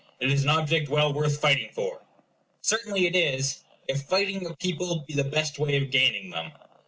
It 0.19 0.31
is 0.31 0.41
an 0.41 0.49
object 0.49 0.89
well 0.89 1.13
worth 1.13 1.39
fighting 1.39 1.69
for. 1.73 2.01
Certainly 2.63 3.05
it 3.05 3.15
is, 3.15 3.63
if 3.87 4.01
fighting 4.01 4.47
a 4.47 4.55
people 4.55 5.05
be 5.07 5.13
the 5.13 5.23
best 5.23 5.59
way 5.59 5.77
of 5.77 5.91
gaining 5.91 6.31
them. 6.31 6.53